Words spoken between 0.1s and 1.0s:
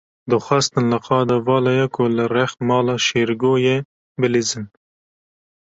Dixwastin li